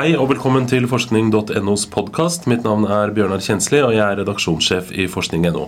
Hei 0.00 0.14
og 0.16 0.30
velkommen 0.30 0.64
til 0.64 0.86
forskning.nos 0.88 1.82
podkast. 1.92 2.46
Mitt 2.48 2.64
navn 2.64 2.86
er 2.88 3.10
Bjørnar 3.12 3.42
Kjensli, 3.44 3.82
og 3.84 3.92
jeg 3.92 4.00
er 4.00 4.16
redaksjonssjef 4.22 4.94
i 4.96 5.04
forskning.no. 5.12 5.66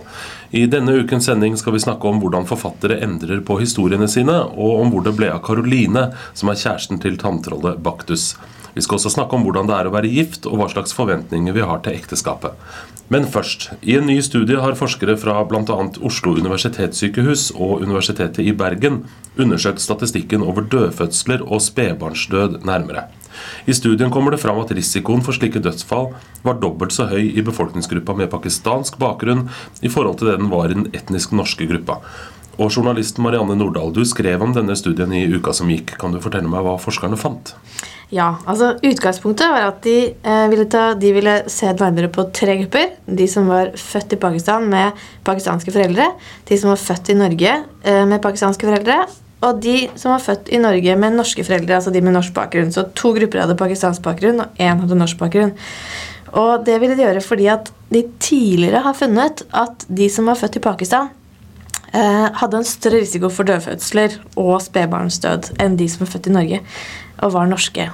I 0.57 0.63
denne 0.65 0.95
ukens 1.03 1.29
sending 1.29 1.53
skal 1.59 1.75
vi 1.75 1.83
snakke 1.83 2.09
om 2.09 2.17
hvordan 2.23 2.47
forfattere 2.49 2.97
endrer 3.05 3.43
på 3.45 3.59
historiene 3.61 4.07
sine, 4.09 4.39
og 4.57 4.81
om 4.81 4.89
hvor 4.89 5.05
det 5.05 5.13
ble 5.19 5.29
av 5.29 5.43
Karoline, 5.45 6.07
som 6.33 6.49
er 6.49 6.57
kjæresten 6.63 7.03
til 7.03 7.19
tanntrollet 7.21 7.77
Baktus. 7.85 8.31
Vi 8.73 8.81
skal 8.81 8.97
også 8.97 9.13
snakke 9.13 9.37
om 9.37 9.45
hvordan 9.45 9.69
det 9.69 9.77
er 9.77 9.89
å 9.89 9.93
være 9.93 10.11
gift, 10.11 10.47
og 10.49 10.59
hva 10.59 10.69
slags 10.71 10.95
forventninger 10.97 11.55
vi 11.55 11.65
har 11.65 11.83
til 11.85 11.97
ekteskapet. 11.97 12.57
Men 13.13 13.27
først. 13.29 13.67
I 13.83 13.97
en 13.99 14.07
ny 14.09 14.15
studie 14.25 14.57
har 14.57 14.77
forskere 14.79 15.17
fra 15.19 15.41
bl.a. 15.45 15.75
Oslo 16.07 16.33
universitetssykehus 16.39 17.51
og 17.53 17.83
Universitetet 17.83 18.41
i 18.41 18.55
Bergen 18.57 19.03
undersøkt 19.37 19.83
statistikken 19.83 20.45
over 20.45 20.65
dødfødsler 20.71 21.43
og 21.45 21.61
spedbarnsdød 21.61 22.63
nærmere. 22.65 23.09
I 23.65 23.73
studien 23.73 24.11
kommer 24.13 24.31
det 24.33 24.41
fram 24.41 24.59
at 24.61 24.71
risikoen 24.77 25.23
for 25.25 25.35
slike 25.35 25.61
dødsfall 25.63 26.11
var 26.45 26.59
dobbelt 26.61 26.93
så 26.95 27.07
høy 27.09 27.31
i 27.33 27.45
befolkningsgruppa 27.45 28.15
med 28.17 28.31
pakistansk 28.31 28.99
bakgrunn 29.01 29.47
i 29.81 29.91
forhold 29.91 30.19
til 30.19 30.29
det 30.29 30.39
den 30.41 30.53
var 30.53 30.69
i 30.69 30.77
den 30.77 30.89
etnisk 30.93 31.33
norske 31.33 31.67
gruppa. 31.69 31.99
Og 32.61 32.69
journalisten 32.69 33.25
Marianne 33.25 33.57
Nordahl, 33.57 33.89
du 33.93 34.03
skrev 34.05 34.41
om 34.45 34.53
denne 34.53 34.75
studien 34.77 35.13
i 35.17 35.25
uka 35.25 35.55
som 35.57 35.71
gikk. 35.73 35.95
Kan 36.01 36.13
du 36.13 36.21
fortelle 36.21 36.49
meg 36.49 36.61
hva 36.65 36.77
forskerne 36.81 37.17
fant? 37.17 37.55
Ja, 38.13 38.27
altså 38.45 38.75
Utgangspunktet 38.85 39.49
var 39.49 39.63
at 39.71 39.79
de, 39.85 40.13
eh, 40.13 40.43
ville, 40.51 40.67
ta, 40.69 40.93
de 40.93 41.09
ville 41.15 41.33
se 41.49 41.71
nærmere 41.73 42.11
på 42.13 42.27
tre 42.29 42.59
grupper. 42.59 42.91
De 43.07 43.25
som 43.27 43.47
var 43.49 43.71
født 43.79 44.13
i 44.13 44.19
Pakistan 44.21 44.67
med 44.69 44.99
pakistanske 45.25 45.73
foreldre. 45.73 46.11
De 46.45 46.57
som 46.59 46.69
var 46.69 46.81
født 46.81 47.09
i 47.09 47.17
Norge 47.17 47.55
eh, 47.83 48.03
med 48.05 48.21
pakistanske 48.21 48.69
foreldre. 48.69 48.99
Og 49.43 49.57
de 49.63 49.89
som 49.99 50.13
var 50.13 50.21
født 50.21 50.51
i 50.53 50.61
Norge 50.61 50.95
med 50.95 51.17
norske 51.17 51.43
foreldre, 51.43 51.79
altså 51.79 51.91
de 51.91 52.03
med 52.05 52.13
norsk 52.13 52.35
bakgrunn. 52.35 52.71
Så 52.71 52.85
to 52.95 53.15
grupper 53.17 53.41
hadde 53.43 53.57
pakistansk 53.59 54.05
bakgrunn, 54.05 54.43
og 54.45 54.61
én 54.61 54.85
hadde 54.85 54.99
norsk 54.99 55.17
bakgrunn. 55.17 55.55
Og 56.37 56.63
det 56.65 56.77
ville 56.81 56.95
de 56.97 57.05
gjøre 57.05 57.21
fordi 57.21 57.49
at 57.51 57.73
de 57.93 58.05
tidligere 58.21 58.85
har 58.85 58.97
funnet 58.97 59.43
at 59.53 59.85
de 59.89 60.07
som 60.09 60.29
var 60.29 60.37
født 60.37 60.61
i 60.61 60.63
Pakistan, 60.63 61.09
eh, 61.93 62.29
hadde 62.29 62.61
en 62.61 62.71
større 62.75 63.01
risiko 63.01 63.29
for 63.33 63.49
dødfødsler 63.49 64.21
og 64.37 64.61
spedbarnsdød 64.61 65.55
enn 65.61 65.77
de 65.81 65.89
som 65.89 66.05
var 66.05 66.13
født 66.13 66.29
i 66.29 66.37
Norge 66.37 66.63
og 67.21 67.35
var 67.35 67.49
norske. 67.49 67.89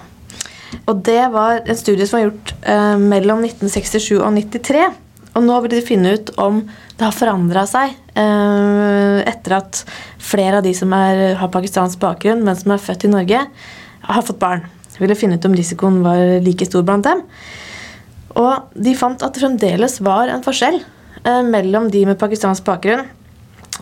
Og 0.85 1.03
det 1.05 1.21
var 1.33 1.61
en 1.63 1.77
studie 1.77 2.07
som 2.07 2.19
var 2.19 2.27
gjort 2.27 2.53
eh, 2.61 2.97
mellom 3.01 3.43
1967 3.45 4.19
og 4.19 4.31
93. 4.35 4.87
Og 5.37 5.45
nå 5.45 5.59
vil 5.63 5.75
de 5.75 5.85
finne 5.85 6.15
ut 6.17 6.31
om 6.41 6.63
det 6.99 7.05
har 7.05 7.15
forandra 7.15 7.63
seg 7.69 7.93
eh, 8.17 9.19
etter 9.29 9.55
at 9.59 9.83
flere 10.17 10.59
av 10.59 10.65
de 10.65 10.73
som 10.75 10.93
er, 10.95 11.35
har 11.39 11.53
pakistansk 11.53 12.01
bakgrunn, 12.01 12.43
men 12.45 12.57
som 12.57 12.73
er 12.75 12.83
født 12.83 13.07
i 13.07 13.13
Norge, 13.13 13.45
har 14.09 14.25
fått 14.25 14.41
barn. 14.41 14.65
De 14.89 15.03
ville 15.03 15.15
finne 15.15 15.37
ut 15.39 15.45
om 15.47 15.55
risikoen 15.55 16.01
var 16.03 16.39
like 16.43 16.67
stor 16.67 16.83
blant 16.87 17.07
dem. 17.07 17.23
Og 18.39 18.73
de 18.75 18.97
fant 18.97 19.21
at 19.23 19.35
det 19.35 19.41
fremdeles 19.41 19.99
var 20.05 20.31
en 20.33 20.43
forskjell 20.45 20.81
eh, 20.81 21.43
mellom 21.45 21.87
de 21.93 22.03
med 22.09 22.19
pakistansk 22.19 22.65
bakgrunn 22.67 23.05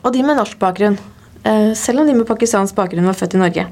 og 0.03 0.13
de 0.13 0.23
med 0.23 0.37
norsk 0.37 0.59
bakgrunn. 0.61 0.97
Eh, 1.43 1.71
selv 1.77 2.01
om 2.03 2.07
de 2.07 2.15
med 2.15 2.27
pakistansk 2.29 2.75
bakgrunn 2.77 3.07
var 3.07 3.17
født 3.17 3.37
i 3.37 3.41
Norge. 3.41 3.65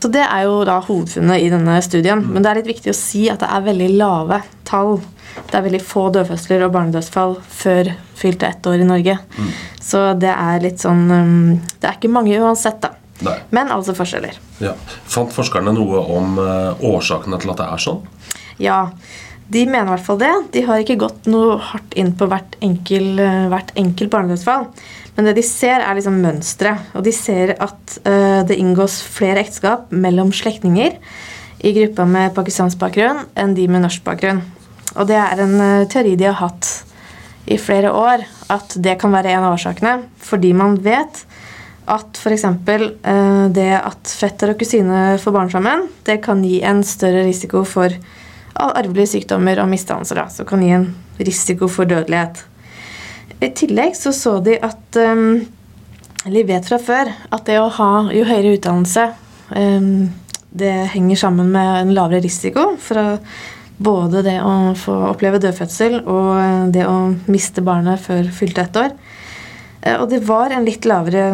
Så 0.00 0.08
Det 0.08 0.22
er 0.24 0.46
jo 0.48 0.62
da 0.64 0.78
hovedfunnet 0.80 1.42
i 1.44 1.50
denne 1.52 1.76
studien. 1.84 2.22
Men 2.24 2.42
det 2.42 2.50
er 2.50 2.60
litt 2.62 2.70
viktig 2.72 2.92
å 2.92 2.96
si 2.96 3.26
at 3.28 3.42
det 3.42 3.50
er 3.52 3.66
veldig 3.66 3.88
lave 4.00 4.40
tall. 4.64 4.96
Det 5.50 5.58
er 5.58 5.66
veldig 5.66 5.82
få 5.84 6.06
dødfødsler 6.14 6.64
og 6.64 6.72
barnedødsfall 6.74 7.36
før 7.44 7.92
fylte 8.16 8.48
ett 8.48 8.66
år 8.66 8.80
i 8.80 8.88
Norge. 8.88 9.18
Mm. 9.36 9.50
Så 9.90 10.04
det 10.20 10.32
er 10.32 10.64
litt 10.64 10.82
sånn 10.82 11.04
um, 11.10 11.60
Det 11.80 11.88
er 11.88 11.98
ikke 11.98 12.12
mange 12.12 12.38
uansett, 12.40 12.80
da. 12.82 12.94
Nei. 13.26 13.36
Men 13.52 13.72
altså 13.74 13.92
forskjeller. 13.96 14.38
Ja. 14.64 14.72
Fant 15.08 15.32
forskerne 15.34 15.74
noe 15.76 16.00
om 16.16 16.38
uh, 16.40 16.72
årsakene 16.80 17.40
til 17.40 17.52
at 17.52 17.60
det 17.60 17.66
er 17.68 17.82
sånn? 17.84 18.00
Ja, 18.60 18.80
de 19.52 19.66
mener 19.66 19.90
i 19.90 19.92
hvert 19.96 20.06
fall 20.06 20.20
det. 20.22 20.32
De 20.54 20.64
har 20.64 20.80
ikke 20.80 21.00
gått 21.02 21.28
noe 21.28 21.58
hardt 21.70 21.96
inn 22.00 22.14
på 22.16 22.28
hvert 22.30 22.56
enkel, 22.64 23.12
uh, 23.20 23.50
hvert 23.52 23.74
enkel 23.80 24.08
barnedødsfall. 24.12 24.70
Men 25.20 25.26
det 25.28 25.34
de 25.36 25.42
ser, 25.44 25.82
er 25.84 25.98
liksom 25.98 26.14
mønstre. 26.16 26.70
Og 26.96 27.04
de 27.04 27.12
ser 27.12 27.50
at 27.60 27.96
uh, 28.08 28.40
det 28.48 28.56
inngås 28.56 29.02
flere 29.04 29.42
ekteskap 29.44 29.90
mellom 29.92 30.30
slektninger 30.32 30.94
i 31.60 31.72
gruppa 31.76 32.06
med 32.08 32.32
pakistansk 32.32 32.80
bakgrunn 32.80 33.26
enn 33.36 33.52
de 33.52 33.66
med 33.68 33.84
norsk 33.84 34.00
bakgrunn. 34.06 34.40
Og 34.94 35.04
det 35.10 35.18
er 35.20 35.42
en 35.44 35.52
uh, 35.60 35.88
teori 35.92 36.14
de 36.16 36.30
har 36.30 36.38
hatt 36.40 36.70
i 37.52 37.60
flere 37.60 37.92
år, 37.92 38.24
at 38.48 38.78
det 38.80 38.96
kan 39.02 39.12
være 39.12 39.34
en 39.34 39.44
av 39.44 39.58
årsakene. 39.58 39.92
Fordi 40.24 40.54
man 40.56 40.80
vet 40.80 41.20
at 41.84 42.16
f.eks. 42.16 42.48
Uh, 42.48 43.52
det 43.52 43.74
at 43.76 44.16
fetter 44.24 44.54
og 44.54 44.64
kusine 44.64 45.18
får 45.20 45.36
barn 45.36 45.52
sammen, 45.52 45.84
det 46.08 46.22
kan 46.24 46.40
gi 46.48 46.62
en 46.64 46.80
større 46.80 47.26
risiko 47.28 47.66
for 47.68 47.92
arvelige 48.56 49.18
sykdommer 49.18 49.60
og 49.60 49.68
misdannelser. 49.68 50.24
Som 50.32 50.48
kan 50.48 50.64
gi 50.64 50.72
en 50.80 50.94
risiko 51.20 51.68
for 51.68 51.84
dødelighet. 51.84 52.46
I 53.40 53.52
tillegg 53.56 53.96
så 53.96 54.12
så 54.12 54.38
de 54.44 54.58
at 54.60 54.96
um, 55.00 55.46
Eller 56.26 56.48
vet 56.48 56.66
fra 56.68 56.76
før 56.76 57.12
at 57.32 57.46
det 57.48 57.56
å 57.60 57.70
ha 57.78 57.92
jo 58.12 58.26
høyere 58.28 58.58
utdannelse 58.58 59.06
um, 59.56 60.10
det 60.50 60.72
henger 60.92 61.16
sammen 61.16 61.52
med 61.54 61.70
en 61.78 61.94
lavere 61.94 62.20
risiko 62.24 62.74
for 62.82 63.20
både 63.80 64.24
det 64.26 64.36
å 64.44 64.74
få 64.76 64.94
oppleve 65.08 65.40
dødfødsel 65.40 66.02
og 66.02 66.30
eh, 66.36 66.64
det 66.74 66.84
å 66.88 66.96
miste 67.32 67.64
barnet 67.64 68.02
før 68.02 68.28
fylte 68.34 68.66
ett 68.66 68.76
år. 68.76 68.90
Eh, 69.80 69.96
og 69.96 70.10
det 70.10 70.20
var 70.28 70.52
en 70.52 70.66
litt 70.66 70.84
lavere, 70.88 71.30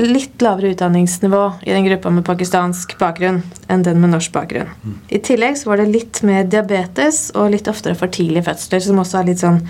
litt 0.00 0.42
lavere, 0.42 0.72
utdanningsnivå 0.74 1.42
i 1.62 1.70
den 1.70 1.86
gruppa 1.86 2.10
med 2.10 2.26
pakistansk 2.26 2.96
bakgrunn 2.98 3.42
enn 3.70 3.84
den 3.86 4.00
med 4.02 4.14
norsk 4.16 4.34
bakgrunn. 4.34 4.72
Mm. 4.82 4.96
I 5.06 5.22
tillegg 5.28 5.60
så 5.60 5.70
var 5.70 5.82
det 5.82 5.92
litt 5.92 6.24
mer 6.26 6.48
diabetes 6.50 7.28
og 7.36 7.52
litt 7.54 7.70
oftere 7.70 7.94
for 7.98 8.10
tidlige 8.10 8.48
fødsler, 8.48 8.82
som 8.82 9.04
også 9.04 9.20
er 9.20 9.30
litt 9.30 9.44
sånn 9.44 9.62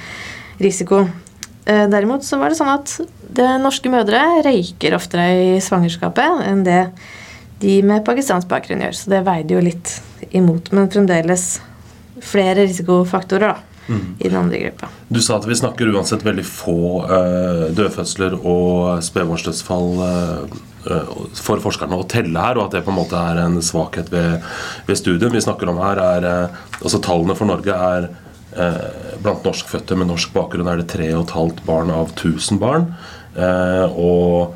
risiko. 0.62 1.04
Eh, 1.64 1.84
derimot 1.88 2.24
så 2.24 2.38
var 2.40 2.52
det 2.52 2.58
sånn 2.58 2.72
at 2.74 2.98
det 3.34 3.50
norske 3.62 3.90
mødre 3.92 4.20
røyker 4.44 4.96
oftere 4.98 5.28
i 5.32 5.52
svangerskapet 5.64 6.44
enn 6.44 6.64
det 6.66 6.82
de 7.62 7.78
med 7.86 8.04
pakistansk 8.04 8.50
bakgrunn 8.50 8.82
gjør. 8.84 8.96
Så 8.98 9.12
det 9.12 9.22
veide 9.26 9.56
jo 9.56 9.62
litt 9.64 9.94
imot, 10.36 10.70
men 10.74 10.90
fremdeles 10.92 11.54
flere 12.24 12.66
risikofaktorer 12.66 13.54
da, 13.54 13.56
mm. 13.88 14.04
i 14.18 14.28
den 14.28 14.38
andre 14.38 14.60
gruppa. 14.66 14.90
Du 15.08 15.20
sa 15.24 15.38
at 15.38 15.48
vi 15.48 15.56
snakker 15.56 15.92
uansett 15.94 16.24
veldig 16.26 16.44
få 16.48 16.78
eh, 17.04 17.64
dødfødsler 17.76 18.36
og 18.40 19.02
spedbarnsdødsfall 19.04 19.88
eh, 20.08 20.58
for 21.40 21.64
forskerne 21.64 21.96
å 21.96 22.04
telle 22.08 22.44
her, 22.44 22.58
og 22.58 22.68
at 22.68 22.76
det 22.76 22.84
på 22.84 22.92
en 22.92 23.00
måte 23.00 23.16
er 23.16 23.40
en 23.46 23.56
svakhet 23.64 24.12
ved, 24.12 24.44
ved 24.84 25.00
studien. 25.00 25.32
Vi 25.32 25.44
snakker 25.44 25.72
om 25.72 25.80
her 25.80 26.02
er, 26.02 26.28
eh, 26.28 26.62
altså 26.82 27.00
Tallene 27.04 27.38
for 27.38 27.48
Norge 27.48 27.80
er 27.88 28.12
Eh, 28.12 28.23
blant 28.54 29.46
norskfødte 29.46 29.96
med 29.98 30.10
norsk 30.10 30.34
bakgrunn 30.34 30.68
er 30.70 30.82
det 30.82 30.92
3,5 30.94 31.64
barn 31.66 31.90
av 31.94 32.12
1000 32.14 32.60
barn. 32.62 32.92
Eh, 33.34 33.86
og 33.98 34.54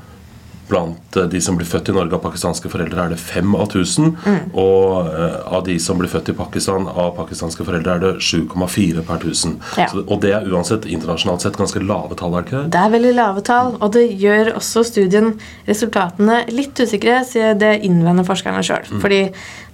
blant 0.69 1.17
eh, 1.17 1.29
de 1.33 1.41
som 1.45 1.59
blir 1.59 1.69
født 1.69 1.91
i 1.93 1.97
Norge 1.97 2.19
av 2.19 2.23
pakistanske 2.25 2.71
foreldre, 2.73 3.05
er 3.05 3.15
det 3.15 3.21
fem 3.21 3.55
av 3.57 3.69
1000. 3.69 4.13
Mm. 4.25 4.39
Og 4.59 5.11
av 5.59 5.65
de 5.67 5.79
som 5.83 5.99
blir 6.01 6.11
født 6.13 6.33
i 6.33 6.37
Pakistan 6.39 6.89
av 6.89 7.15
pakistanske 7.19 7.67
foreldre, 7.67 7.97
er 7.97 8.05
det 8.05 8.13
7,4 8.25 9.05
per 9.09 9.23
1000. 9.23 9.57
Ja. 9.81 9.89
Så, 9.93 10.05
og 10.05 10.23
det 10.25 10.35
er 10.37 10.49
uansett 10.49 10.89
internasjonalt 10.89 11.45
sett 11.45 11.59
ganske 11.59 11.83
lave 11.83 12.19
tall? 12.19 12.35
er 12.35 12.45
Det 12.45 12.49
ikke 12.49 12.59
det? 12.59 12.73
Det 12.75 12.83
er 12.83 12.95
veldig 12.97 13.15
lave 13.17 13.45
tall, 13.47 13.75
og 13.79 13.93
det 13.97 14.05
gjør 14.21 14.53
også 14.59 14.85
studien 14.87 15.33
resultatene 15.69 16.43
litt 16.53 16.79
usikre, 16.81 17.23
sier 17.29 17.57
det 17.59 17.79
innvender 17.87 18.27
forskerne 18.29 18.65
sjøl. 18.67 18.89
Mm. 18.89 19.03
Fordi 19.05 19.23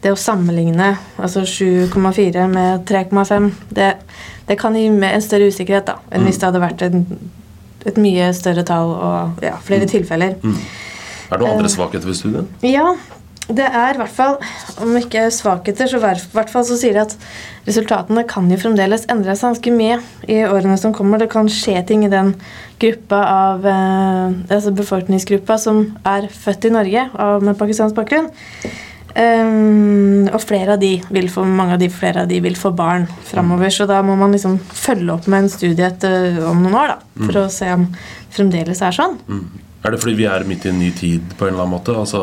det 0.04 0.12
å 0.12 0.20
sammenligne 0.20 0.94
altså 1.16 1.44
7,4 1.48 2.48
med 2.52 2.84
3,5 2.88 3.50
det, 3.74 3.94
det, 4.48 4.58
kan 4.60 4.76
gi 4.76 4.88
en 4.90 5.24
større 5.24 5.48
usikkerhet 5.48 5.88
da, 5.88 5.98
enn 6.10 6.24
mm. 6.24 6.28
hvis 6.28 6.40
det 6.40 6.48
hadde 6.50 6.62
vært 6.64 6.84
en, 6.84 7.06
et 7.84 8.00
mye 8.00 8.30
større 8.36 8.64
tall 8.66 8.94
og 8.94 9.44
ja, 9.44 9.58
flere 9.64 9.88
mm. 9.88 9.92
tilfeller. 9.92 10.38
Mm. 10.42 10.56
Er 11.30 11.36
det 11.36 11.44
noen 11.44 11.58
andre 11.58 11.72
svakheter 11.72 12.10
ved 12.10 12.18
studien? 12.18 12.48
Ja, 12.64 12.94
det 13.44 13.64
er 13.66 13.92
i 13.92 13.98
hvert 14.00 14.12
fall 14.12 14.38
Om 14.80 14.94
ikke 14.96 15.26
svakheter, 15.34 15.88
så 15.88 15.98
i 15.98 16.04
hvert 16.32 16.52
fall 16.52 16.64
så 16.64 16.78
sier 16.80 16.96
de 16.96 17.02
at 17.02 17.16
resultatene 17.66 18.24
kan 18.28 18.48
jo 18.50 18.56
fremdeles 18.60 19.04
endre 19.12 19.34
seg 19.36 19.52
ganske 19.52 19.74
mye 19.74 19.98
i 20.28 20.40
årene 20.48 20.76
som 20.80 20.94
kommer. 20.96 21.20
Det 21.20 21.30
kan 21.32 21.48
skje 21.52 21.78
ting 21.88 22.04
i 22.04 22.12
den 22.12 22.34
gruppa 22.80 23.20
av 23.24 23.68
eh, 23.68 24.34
altså 24.52 24.72
befolkningsgruppa 24.76 25.56
som 25.60 25.84
er 26.08 26.28
født 26.32 26.68
i 26.68 26.72
Norge 26.74 27.06
med 27.44 27.56
pakistansk 27.60 27.96
bakgrunn. 27.96 28.28
Um, 29.14 30.26
og 30.34 30.40
flere 30.42 30.74
av 30.74 30.80
de 30.82 30.96
vil 31.14 31.28
få, 31.30 31.44
mange 31.46 31.76
av 31.76 31.82
de 31.82 31.86
flere 31.92 32.24
av 32.24 32.30
de 32.30 32.40
vil 32.42 32.56
få 32.58 32.72
barn 32.74 33.06
framover. 33.28 33.70
Så 33.70 33.86
da 33.90 34.00
må 34.02 34.16
man 34.18 34.34
liksom 34.34 34.58
følge 34.58 35.14
opp 35.14 35.28
med 35.30 35.44
en 35.44 35.52
studie 35.52 35.92
om 36.48 36.64
noen 36.64 36.78
år 36.80 36.94
da, 36.96 36.98
for 37.20 37.36
mm. 37.36 37.42
å 37.44 37.52
se 37.52 37.70
om 37.76 37.86
fremdeles 38.34 38.82
er 38.82 38.96
sånn. 38.96 39.14
Mm. 39.30 39.63
Er 39.84 39.92
det 39.92 39.98
fordi 40.00 40.14
vi 40.16 40.24
er 40.24 40.46
midt 40.48 40.64
i 40.64 40.70
en 40.70 40.78
ny 40.80 40.86
tid 40.96 41.34
på 41.36 41.44
en 41.44 41.52
eller 41.52 41.66
annen 41.66 41.74
måte? 41.74 41.92
Altså, 42.00 42.20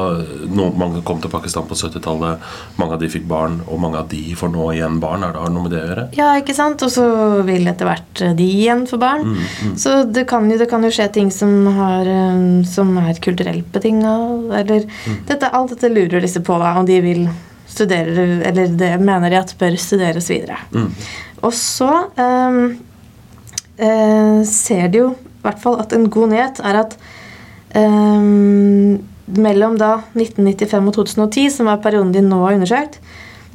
no, 0.49 0.71
mange 0.73 1.03
kom 1.05 1.19
til 1.21 1.29
Pakistan 1.29 1.67
på 1.69 1.77
70-tallet, 1.77 2.41
mange 2.81 2.95
av 2.95 3.03
de 3.03 3.09
fikk 3.13 3.27
barn, 3.29 3.59
og 3.67 3.77
mange 3.83 3.99
av 3.99 4.07
de 4.09 4.21
får 4.37 4.49
nå 4.49 4.65
igjen 4.73 4.97
barn. 5.03 5.21
Er 5.27 5.35
det, 5.35 5.43
har 5.43 5.53
noe 5.53 5.67
med 5.67 5.75
det 5.75 5.83
å 5.83 5.91
gjøre? 5.91 6.05
Ja, 6.17 6.31
ikke 6.41 6.55
sant? 6.57 6.81
Og 6.81 6.89
så 6.89 7.05
vil 7.45 7.69
etter 7.69 7.85
hvert 7.85 8.23
de 8.39 8.49
igjen 8.49 8.87
få 8.89 8.97
barn. 9.01 9.27
Mm, 9.29 9.45
mm. 9.45 9.77
Så 9.83 9.93
det 10.09 10.25
kan, 10.31 10.49
jo, 10.49 10.57
det 10.57 10.71
kan, 10.73 10.81
jo, 10.87 10.89
skje 10.95 11.07
ting 11.19 11.29
som, 11.33 11.53
har, 11.77 12.09
eh, 12.09 12.41
som 12.65 12.95
er 13.03 13.21
kulturelt 13.21 13.69
betinga. 13.73 14.17
Eller 14.63 14.89
Mm. 14.91 15.15
dette, 15.27 15.49
Alt 15.53 15.75
dette 15.75 15.89
lurer 15.89 16.21
disse 16.21 16.41
på, 16.41 16.57
da, 16.59 16.73
om 16.79 16.85
de 16.85 16.97
vil 17.01 17.25
studere 17.71 18.41
Eller 18.45 18.67
det 18.67 18.91
mener 18.99 19.29
de 19.29 19.37
at 19.39 19.53
bør 19.59 19.77
studeres 19.79 20.29
videre. 20.29 20.57
Og 21.41 21.53
så 21.55 21.89
um, 22.17 22.77
uh, 23.79 24.41
ser 24.45 24.91
de 24.91 25.03
jo 25.05 25.11
i 25.13 25.45
hvert 25.45 25.61
fall 25.61 25.79
at 25.81 25.93
en 25.95 26.09
god 26.11 26.33
nyhet 26.33 26.59
er 26.61 26.81
at 26.83 26.97
Um, 27.77 28.99
mellom 29.31 29.77
da 29.79 30.01
1995 30.17 30.89
og 30.91 30.95
2010, 30.99 31.51
som 31.55 31.69
er 31.71 31.81
perioden 31.83 32.11
de 32.15 32.23
nå 32.25 32.41
har 32.43 32.57
undersøkt, 32.57 32.99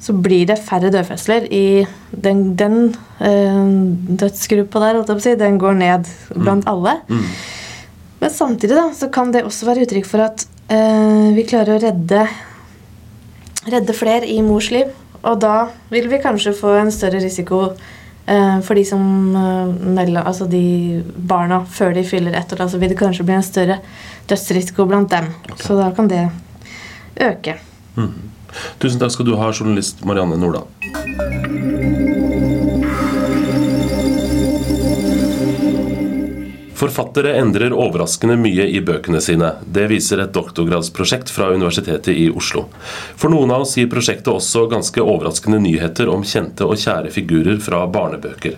så 0.01 0.13
blir 0.13 0.47
det 0.49 0.59
færre 0.63 0.91
dødfødsler 0.93 1.49
i 1.53 1.85
den, 2.11 2.51
den 2.57 2.79
uh, 3.21 4.17
dødsgruppa 4.23 4.83
der, 4.83 4.99
holdt 4.99 5.13
jeg 5.13 5.19
på 5.19 5.23
å 5.23 5.27
si. 5.27 5.37
Den 5.41 5.61
går 5.61 5.79
ned 5.81 6.11
blant 6.37 6.69
alle. 6.71 6.99
Mm. 7.09 7.31
Men 8.21 8.33
samtidig 8.33 8.77
da, 8.79 8.91
så 8.97 9.11
kan 9.13 9.33
det 9.35 9.45
også 9.45 9.69
være 9.69 9.87
uttrykk 9.87 10.09
for 10.09 10.25
at 10.25 10.47
uh, 10.73 11.33
vi 11.37 11.45
klarer 11.49 11.77
å 11.77 11.83
redde 11.85 12.27
redde 13.67 13.97
flere 13.97 14.29
i 14.31 14.41
mors 14.45 14.71
liv. 14.71 14.91
Og 15.27 15.41
da 15.43 15.69
vil 15.91 16.09
vi 16.11 16.23
kanskje 16.23 16.55
få 16.57 16.77
en 16.81 16.93
større 16.95 17.21
risiko 17.23 17.71
for 18.27 18.75
de 18.75 18.83
som 18.83 19.03
melder, 19.95 20.25
altså 20.27 20.49
de 20.51 21.03
barna 21.17 21.61
før 21.71 21.95
de 21.95 22.03
fyller 22.03 22.35
ett 22.35 22.53
år. 22.53 22.65
Så 22.69 22.81
vil 22.83 22.91
det 22.91 22.99
kanskje 22.99 23.27
bli 23.29 23.37
en 23.37 23.47
større 23.47 23.79
dødsrisiko 24.27 24.87
blant 24.91 25.11
dem. 25.13 25.31
Okay. 25.45 25.63
Så 25.63 25.79
da 25.79 25.93
kan 25.95 26.11
det 26.11 26.25
øke. 27.23 27.55
Mm. 27.95 28.11
Tusen 28.83 29.01
takk 29.01 29.15
skal 29.15 29.31
du 29.31 29.37
ha, 29.39 29.53
journalist 29.53 30.03
Marianne 30.05 30.41
Nordahl. 30.41 30.67
Forfattere 36.87 37.33
endrer 37.35 37.73
overraskende 37.75 38.37
mye 38.39 38.63
i 38.71 38.79
bøkene 38.85 39.19
sine. 39.19 39.49
Det 39.75 39.89
viser 39.91 40.21
et 40.23 40.31
doktorgradsprosjekt 40.31 41.33
fra 41.35 41.49
Universitetet 41.51 42.15
i 42.15 42.29
Oslo. 42.31 42.69
For 43.19 43.33
noen 43.33 43.51
av 43.51 43.65
oss 43.65 43.73
gir 43.75 43.89
prosjektet 43.91 44.31
også 44.31 44.69
ganske 44.71 45.03
overraskende 45.03 45.59
nyheter 45.65 46.07
om 46.13 46.23
kjente 46.23 46.63
og 46.63 46.79
kjære 46.79 47.11
figurer 47.11 47.59
fra 47.65 47.83
barnebøker. 47.91 48.55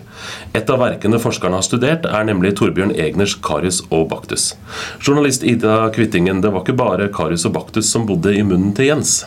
Et 0.53 0.69
av 0.69 0.83
verkene 0.83 1.17
forskerne 1.23 1.57
har 1.57 1.65
studert, 1.65 2.05
er 2.05 2.29
nemlig 2.29 2.53
Torbjørn 2.59 2.93
Egners 2.93 3.33
'Karius 3.33 3.81
og 3.89 4.11
Baktus'. 4.13 4.53
Journalist 5.01 5.41
Ida 5.41 5.89
Kvittingen, 5.95 6.45
det 6.45 6.53
var 6.53 6.61
ikke 6.61 6.77
bare 6.77 7.09
Karius 7.09 7.49
og 7.49 7.57
Baktus 7.57 7.89
som 7.89 8.05
bodde 8.05 8.37
i 8.37 8.45
munnen 8.45 8.75
til 8.77 8.93
Jens. 8.93 9.23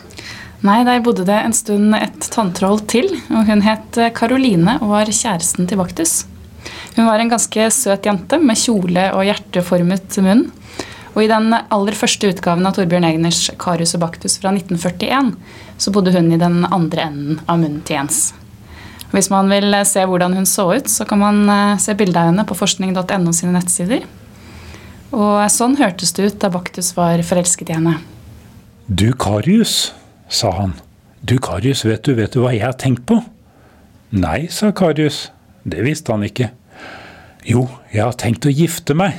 Nei, 0.63 0.85
der 0.87 1.03
bodde 1.03 1.27
det 1.27 1.43
en 1.43 1.59
stund 1.59 1.97
et 1.99 2.31
tanntroll 2.31 2.79
til, 2.87 3.11
og 3.35 3.51
hun 3.51 3.67
het 3.67 3.99
Karoline 4.15 4.79
og 4.79 4.95
var 4.95 5.11
kjæresten 5.11 5.67
til 5.67 5.83
Baktus. 5.83 6.21
Hun 6.97 7.09
var 7.09 7.23
en 7.23 7.33
ganske 7.33 7.69
søt 7.73 8.07
jente 8.07 8.39
med 8.43 8.59
kjole 8.61 9.07
og 9.17 9.25
hjerteformet 9.25 10.19
munn. 10.25 10.47
Og 11.13 11.25
i 11.25 11.29
den 11.29 11.53
aller 11.53 11.97
første 11.97 12.31
utgaven 12.33 12.67
av 12.69 12.77
Torbjørn 12.77 13.05
Egners 13.09 13.51
'Karius 13.61 13.95
og 13.97 14.05
Baktus' 14.05 14.39
fra 14.41 14.53
1941, 14.53 15.35
så 15.77 15.93
bodde 15.93 16.13
hun 16.15 16.33
i 16.33 16.41
den 16.41 16.65
andre 16.65 17.09
enden 17.09 17.41
av 17.47 17.61
munnen 17.61 17.83
til 17.85 17.99
Jens. 17.99 18.33
Hvis 19.13 19.29
man 19.29 19.51
vil 19.53 19.75
se 19.85 20.05
hvordan 20.09 20.33
hun 20.33 20.49
så 20.49 20.71
ut, 20.73 20.89
så 20.89 21.05
kan 21.05 21.21
man 21.21 21.43
eh, 21.53 21.77
se 21.77 21.93
bilde 21.95 22.17
av 22.17 22.31
henne 22.31 22.47
på 22.49 22.57
forskning.no 22.57 23.33
sine 23.37 23.53
nettsider. 23.53 24.07
Og 25.13 25.45
sånn 25.53 25.77
hørtes 25.77 26.15
det 26.17 26.31
ut 26.31 26.39
da 26.41 26.49
Baktus 26.49 26.95
var 26.97 27.21
forelsket 27.21 27.69
i 27.69 27.77
henne. 27.77 27.99
Du, 28.89 29.13
Karius, 29.13 29.93
sa 30.33 30.55
han. 30.57 30.73
Du, 31.21 31.37
Karius, 31.37 31.85
vet 31.85 32.03
du, 32.09 32.15
vet 32.17 32.33
du 32.33 32.41
hva 32.41 32.55
jeg 32.57 32.65
har 32.65 32.79
tenkt 32.81 33.05
på? 33.09 33.21
Nei, 34.17 34.47
sa 34.49 34.73
Karius. 34.73 35.27
Det 35.69 35.85
visste 35.85 36.17
han 36.17 36.25
ikke. 36.25 36.49
Jo, 37.43 37.67
jeg 37.91 38.05
har 38.07 38.19
tenkt 38.19 38.47
å 38.47 38.55
gifte 38.55 38.95
meg. 38.95 39.19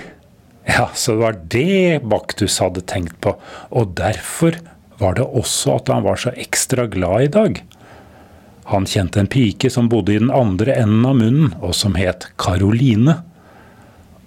Ja, 0.63 0.87
så 0.95 1.15
det 1.15 1.19
var 1.19 1.39
det 1.51 2.03
Baktus 2.07 2.61
hadde 2.63 2.85
tenkt 2.87 3.17
på, 3.23 3.35
og 3.75 3.97
derfor 3.99 4.55
var 5.01 5.17
det 5.17 5.25
også 5.27 5.75
at 5.75 5.91
han 5.91 6.05
var 6.05 6.21
så 6.21 6.31
ekstra 6.39 6.85
glad 6.87 7.25
i 7.25 7.31
dag. 7.33 7.59
Han 8.71 8.87
kjente 8.87 9.19
en 9.19 9.27
pike 9.27 9.67
som 9.73 9.89
bodde 9.91 10.15
i 10.15 10.21
den 10.21 10.31
andre 10.31 10.77
enden 10.79 11.03
av 11.09 11.17
munnen, 11.19 11.51
og 11.59 11.75
som 11.75 11.97
het 11.99 12.29
Karoline. 12.39 13.17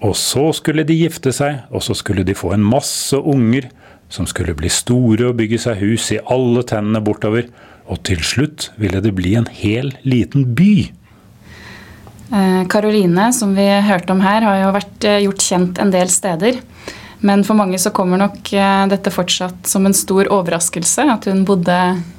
Og 0.04 0.12
så 0.20 0.50
skulle 0.52 0.84
de 0.84 0.98
gifte 0.98 1.32
seg, 1.32 1.62
og 1.72 1.86
så 1.86 1.96
skulle 1.96 2.26
de 2.26 2.36
få 2.36 2.52
en 2.52 2.66
masse 2.66 3.16
unger, 3.16 3.70
som 4.12 4.28
skulle 4.28 4.54
bli 4.54 4.68
store 4.70 5.30
og 5.30 5.40
bygge 5.40 5.62
seg 5.64 5.80
hus 5.80 6.10
i 6.12 6.20
alle 6.30 6.62
tennene 6.68 7.00
bortover, 7.02 7.48
og 7.88 8.04
til 8.04 8.20
slutt 8.20 8.68
ville 8.76 9.00
det 9.00 9.14
bli 9.16 9.32
en 9.40 9.48
hel 9.48 9.94
liten 10.04 10.50
by. 10.58 10.90
Karoline, 12.72 13.28
som 13.32 13.52
vi 13.54 13.66
hørte 13.86 14.14
om 14.14 14.22
her, 14.24 14.42
har 14.42 14.60
jo 14.60 14.72
vært 14.74 15.06
eh, 15.06 15.22
gjort 15.26 15.44
kjent 15.46 15.78
en 15.82 15.92
del 15.94 16.10
steder. 16.10 16.58
Men 17.26 17.44
for 17.46 17.56
mange 17.56 17.78
så 17.80 17.92
kommer 17.94 18.20
nok 18.20 18.52
eh, 18.52 18.86
dette 18.90 19.12
fortsatt 19.14 19.68
som 19.70 19.86
en 19.86 19.96
stor 19.96 20.28
overraskelse, 20.32 21.06
at 21.16 21.28
hun 21.30 21.44
bodde, 21.48 21.78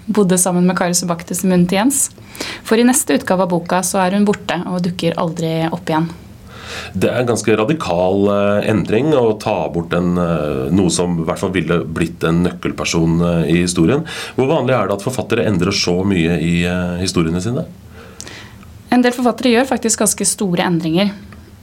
bodde 0.09 0.39
sammen 0.41 0.65
med 0.67 0.77
Kari 0.79 0.95
Subaktis 0.97 1.43
i 1.43 1.51
munnen 1.51 1.67
til 1.69 1.81
Jens. 1.81 2.07
For 2.65 2.79
i 2.79 2.85
neste 2.87 3.19
utgave 3.19 3.45
av 3.45 3.51
boka 3.53 3.83
så 3.85 4.01
er 4.03 4.17
hun 4.17 4.25
borte 4.27 4.57
og 4.69 4.81
dukker 4.85 5.17
aldri 5.21 5.59
opp 5.69 5.91
igjen. 5.91 6.09
Det 6.97 7.07
er 7.07 7.21
en 7.21 7.29
ganske 7.29 7.55
radikal 7.59 8.27
eh, 8.33 8.69
endring 8.71 9.13
å 9.15 9.37
ta 9.39 9.55
bort 9.71 9.93
en, 9.95 10.17
eh, 10.19 10.67
noe 10.75 10.91
som 10.93 11.21
i 11.21 11.27
hvert 11.27 11.39
fall 11.39 11.53
ville 11.55 11.79
blitt 11.85 12.25
en 12.27 12.43
nøkkelperson 12.47 13.21
eh, 13.21 13.43
i 13.53 13.57
historien. 13.61 14.03
Hvor 14.35 14.49
vanlig 14.51 14.75
er 14.75 14.89
det 14.89 14.97
at 14.97 15.05
forfattere 15.05 15.47
endrer 15.47 15.75
så 15.75 16.01
mye 16.07 16.39
i 16.43 16.55
eh, 16.67 16.97
historiene 17.03 17.43
sine? 17.43 17.67
En 18.93 19.03
del 19.03 19.15
forfattere 19.15 19.51
gjør 19.51 19.67
faktisk 19.67 20.03
ganske 20.03 20.27
store 20.27 20.63
endringer. 20.67 21.11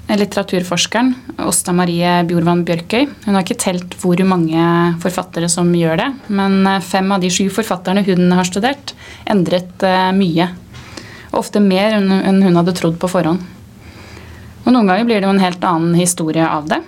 Litteraturforskeren 0.05 1.15
Åsta 1.49 1.73
Marie 1.73 2.11
Bjorvann 2.29 2.61
Bjørkøy 2.69 3.07
hun 3.25 3.33
har 3.33 3.41
ikke 3.41 3.57
telt 3.63 3.95
hvor 4.03 4.21
mange 4.29 4.61
forfattere 5.01 5.49
som 5.49 5.71
gjør 5.73 5.97
det, 6.03 6.09
men 6.29 6.59
eh, 6.69 6.83
fem 6.85 7.09
av 7.15 7.25
de 7.25 7.31
sju 7.33 7.47
forfatterne 7.53 8.05
hun 8.05 8.29
har 8.37 8.45
studert, 8.45 8.93
endret 9.25 9.81
eh, 9.81 10.11
mye. 10.13 10.51
Ofte 11.35 11.63
mer 11.65 11.97
enn 11.97 12.43
hun 12.45 12.61
hadde 12.61 12.77
trodd 12.77 13.01
på 13.01 13.11
forhånd. 13.11 13.41
Og 14.65 14.69
Noen 14.73 14.91
ganger 14.91 15.09
blir 15.09 15.21
det 15.21 15.27
jo 15.27 15.33
en 15.33 15.43
helt 15.43 15.65
annen 15.65 15.97
historie 15.97 16.45
av 16.45 16.69
det. 16.69 16.83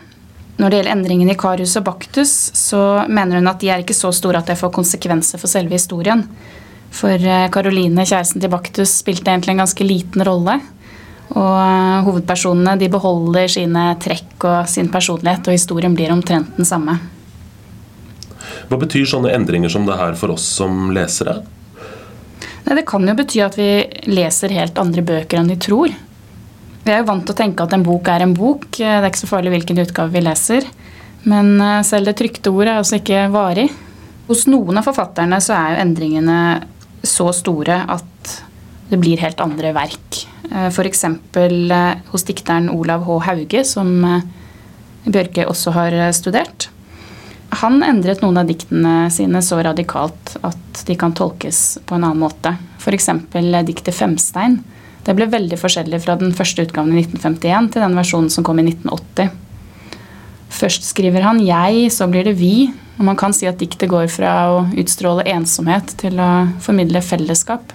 Når 0.61 0.71
det 0.71 0.79
gjelder 0.79 0.95
endringene 0.95 1.35
i 1.35 1.41
Karius 1.41 1.75
og 1.81 1.89
Baktus, 1.89 2.37
så 2.57 2.83
mener 3.09 3.41
hun 3.41 3.51
at 3.51 3.61
de 3.61 3.73
er 3.73 3.83
ikke 3.83 3.97
så 3.97 4.13
store 4.17 4.41
at 4.41 4.53
det 4.53 4.61
får 4.61 4.73
konsekvenser 4.77 5.41
for 5.41 5.53
selve 5.53 5.77
historien. 5.77 6.23
For 6.95 7.29
Karoline, 7.53 8.07
kjæresten 8.07 8.41
til 8.41 8.53
Baktus, 8.53 8.99
spilte 9.03 9.33
egentlig 9.33 9.57
en 9.57 9.65
ganske 9.65 9.87
liten 9.87 10.25
rolle. 10.27 10.61
Og 11.35 11.57
eh, 11.59 12.07
hovedpersonene 12.07 12.77
de 12.79 12.89
beholder 12.93 13.51
sine 13.51 13.89
trekk 14.03 14.47
og 14.47 14.71
sin 14.71 14.89
personlighet, 14.93 15.49
og 15.49 15.57
historien 15.57 15.97
blir 15.97 16.15
omtrent 16.15 16.55
den 16.59 16.69
samme. 16.69 16.99
Hva 18.71 18.79
betyr 18.79 19.07
sånne 19.09 19.35
endringer 19.35 19.71
som 19.73 19.87
det 19.87 19.99
her 19.99 20.17
for 20.19 20.35
oss 20.35 20.47
som 20.59 20.91
lesere? 20.95 21.41
Nei, 22.67 22.75
det 22.79 22.87
kan 22.89 23.07
jo 23.07 23.15
bety 23.19 23.43
at 23.45 23.59
vi 23.59 23.71
leser 24.11 24.55
helt 24.55 24.79
andre 24.83 25.05
bøker 25.07 25.39
enn 25.39 25.51
vi 25.51 25.59
tror. 25.63 25.93
Vi 26.87 26.95
er 26.95 27.03
jo 27.03 27.09
vant 27.09 27.27
til 27.27 27.35
å 27.35 27.39
tenke 27.39 27.67
at 27.67 27.75
en 27.75 27.85
bok 27.87 28.09
er 28.11 28.23
en 28.23 28.35
bok. 28.35 28.69
Det 28.79 28.87
er 28.87 29.07
ikke 29.07 29.25
så 29.25 29.31
farlig 29.31 29.53
hvilken 29.55 29.83
utgave 29.83 30.15
vi 30.15 30.23
leser. 30.23 30.67
Men 31.27 31.57
eh, 31.59 31.83
selv 31.87 32.07
det 32.11 32.17
trykte 32.21 32.55
ordet 32.55 32.71
er 32.71 32.81
altså 32.85 33.01
ikke 33.01 33.27
varig. 33.35 33.67
Hos 34.31 34.47
noen 34.51 34.79
av 34.79 34.87
forfatterne 34.87 35.39
så 35.43 35.55
er 35.55 35.75
jo 35.75 35.83
endringene 35.85 36.39
så 37.09 37.31
store 37.35 37.83
at 37.93 38.37
det 38.91 38.99
blir 39.03 39.19
helt 39.19 39.41
andre 39.43 39.73
verk. 39.75 40.23
F.eks. 40.47 41.05
hos 42.13 42.27
dikteren 42.29 42.71
Olav 42.71 43.03
H. 43.07 43.19
Hauge, 43.27 43.65
som 43.67 44.05
eh, 44.05 44.23
Bjørke 45.07 45.47
også 45.51 45.75
har 45.75 45.95
eh, 45.95 46.13
studert. 46.15 46.69
Han 47.63 47.81
endret 47.87 48.23
noen 48.23 48.39
av 48.41 48.49
diktene 48.49 49.09
sine 49.15 49.43
så 49.43 49.59
radikalt 49.63 50.37
at 50.47 50.83
de 50.87 50.97
kan 50.99 51.15
tolkes 51.15 51.79
på 51.87 51.97
en 51.97 52.07
annen 52.07 52.23
måte. 52.23 52.57
F.eks. 52.79 53.11
diktet 53.67 53.95
'Femstein'. 53.95 54.61
Det 55.07 55.15
ble 55.15 55.29
veldig 55.31 55.59
forskjellig 55.59 56.01
fra 56.03 56.17
den 56.19 56.33
første 56.35 56.65
utgaven 56.67 56.97
i 56.97 57.05
1951 57.05 57.73
til 57.73 57.85
den 57.85 57.95
versjonen 57.95 58.31
som 58.31 58.47
kom 58.47 58.59
i 58.59 58.67
1980. 58.67 59.31
Først 60.51 60.85
skriver 60.85 61.23
han 61.23 61.41
'jeg', 61.41 61.93
så 61.93 62.07
blir 62.07 62.25
det 62.25 62.37
'vi'. 62.37 62.73
Og 62.99 63.05
man 63.05 63.17
kan 63.17 63.33
si 63.33 63.47
at 63.47 63.59
diktet 63.59 63.91
går 63.91 64.09
fra 64.09 64.49
å 64.49 64.69
utstråle 64.73 65.27
ensomhet 65.29 65.97
til 66.01 66.17
å 66.17 66.49
formidle 66.61 67.03
fellesskap. 67.03 67.73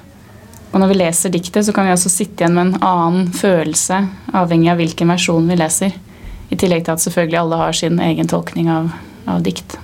Og 0.72 0.80
når 0.80 0.88
vi 0.88 1.00
leser 1.02 1.30
diktet, 1.30 1.66
så 1.66 1.74
kan 1.76 1.86
vi 1.86 1.92
også 1.92 2.10
sitte 2.10 2.44
igjen 2.44 2.56
med 2.56 2.66
en 2.66 2.82
annen 2.82 3.32
følelse, 3.36 4.08
avhengig 4.34 4.72
av 4.72 4.78
hvilken 4.78 5.08
versjon 5.08 5.48
vi 5.48 5.60
leser. 5.60 5.92
I 6.50 6.56
tillegg 6.56 6.86
til 6.86 6.96
at 6.96 7.04
selvfølgelig 7.04 7.40
alle 7.40 7.60
har 7.62 7.78
sin 7.78 8.00
egen 8.00 8.28
tolkning 8.28 8.70
av, 8.72 8.90
av 9.28 9.44
dikt. 9.44 9.78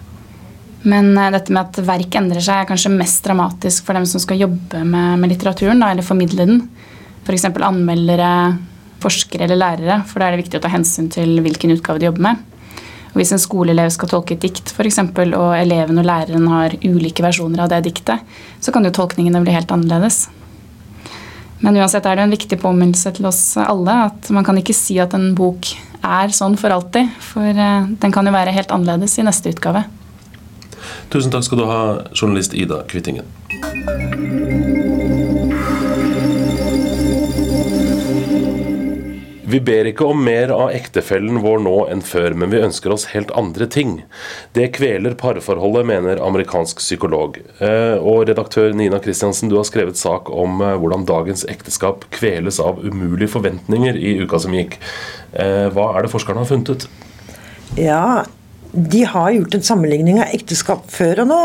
Men 0.87 1.11
eh, 1.17 1.31
dette 1.35 1.53
med 1.53 1.67
at 1.67 1.81
verk 1.85 2.17
endrer 2.19 2.43
seg, 2.43 2.63
er 2.63 2.69
kanskje 2.69 2.93
mest 2.95 3.23
dramatisk 3.27 3.85
for 3.85 3.97
dem 3.97 4.07
som 4.09 4.23
skal 4.23 4.39
jobbe 4.39 4.83
med, 4.83 5.19
med 5.21 5.33
litteraturen, 5.33 5.83
da, 5.83 5.91
eller 5.91 6.07
formidle 6.07 6.47
den. 6.47 6.61
F.eks. 7.27 7.49
anmeldere, 7.51 8.31
forskere 9.03 9.45
eller 9.45 9.59
lærere, 9.59 10.01
for 10.07 10.19
da 10.19 10.27
er 10.27 10.35
det 10.35 10.45
viktig 10.45 10.61
å 10.61 10.63
ta 10.63 10.71
hensyn 10.71 11.11
til 11.13 11.41
hvilken 11.43 11.75
utgave 11.75 12.01
de 12.01 12.07
jobber 12.07 12.29
med. 12.29 12.45
Hvis 13.15 13.31
en 13.33 13.41
skoleelev 13.41 13.91
skal 13.93 14.11
tolke 14.11 14.35
et 14.35 14.43
dikt, 14.43 14.71
for 14.75 14.87
eksempel, 14.87 15.33
og 15.37 15.55
eleven 15.57 16.01
og 16.01 16.07
læreren 16.07 16.47
har 16.51 16.75
ulike 16.83 17.23
versjoner 17.25 17.63
av 17.63 17.71
det 17.71 17.83
diktet, 17.87 18.23
så 18.59 18.73
kan 18.73 18.85
jo 18.85 18.93
tolkningene 18.93 19.41
bli 19.45 19.55
helt 19.55 19.71
annerledes. 19.73 20.25
Men 21.63 21.79
uansett 21.79 22.05
er 22.05 22.17
det 22.17 22.27
en 22.27 22.35
viktig 22.35 22.59
påminnelse 22.61 23.15
til 23.17 23.25
oss 23.29 23.41
alle 23.57 23.95
at 24.11 24.29
man 24.33 24.45
kan 24.45 24.59
ikke 24.59 24.75
si 24.77 24.99
at 25.01 25.15
en 25.17 25.31
bok 25.37 25.71
er 26.05 26.33
sånn 26.35 26.57
for 26.59 26.73
alltid. 26.73 27.09
For 27.23 27.47
eh, 27.49 27.89
den 28.01 28.13
kan 28.13 28.29
jo 28.29 28.35
være 28.35 28.53
helt 28.53 28.73
annerledes 28.73 29.17
i 29.17 29.25
neste 29.25 29.55
utgave. 29.55 29.87
Tusen 31.09 31.33
takk 31.33 31.47
skal 31.47 31.63
du 31.63 31.65
ha, 31.69 31.81
journalist 32.13 32.53
Ida 32.53 32.83
Kvittingen. 32.89 33.25
Vi 39.47 39.61
ber 39.63 39.87
ikke 39.87 40.03
om 40.03 40.19
mer 40.25 40.51
av 40.51 40.73
ektefellen 40.75 41.37
vår 41.39 41.61
nå 41.63 41.75
enn 41.87 42.01
før, 42.03 42.33
men 42.35 42.51
vi 42.51 42.59
ønsker 42.59 42.91
oss 42.91 43.05
helt 43.13 43.29
andre 43.39 43.63
ting. 43.71 44.01
Det 44.57 44.73
kveler 44.75 45.15
parforholdet, 45.15 45.85
mener 45.87 46.19
amerikansk 46.19 46.81
psykolog. 46.83 47.39
Eh, 47.63 47.95
og 47.95 48.25
redaktør 48.27 48.75
Nina 48.75 48.99
Kristiansen, 48.99 49.47
du 49.47 49.55
har 49.55 49.67
skrevet 49.69 49.95
sak 49.95 50.27
om 50.27 50.59
eh, 50.59 50.75
hvordan 50.75 51.07
dagens 51.07 51.45
ekteskap 51.47 52.03
kveles 52.17 52.59
av 52.59 52.81
umulige 52.83 53.31
forventninger 53.37 53.95
i 53.95 54.17
uka 54.19 54.41
som 54.43 54.57
gikk. 54.57 54.75
Eh, 55.31 55.69
hva 55.71 55.93
er 55.93 56.03
det 56.03 56.11
forskerne 56.11 56.43
har 56.43 56.51
funnet 56.51 56.73
ut? 56.73 56.89
Ja, 57.79 58.25
de 58.73 59.05
har 59.07 59.31
gjort 59.31 59.55
en 59.55 59.63
sammenligning 59.63 60.19
av 60.25 60.35
ekteskap 60.35 60.91
før 60.91 61.23
og 61.23 61.31
nå. 61.31 61.41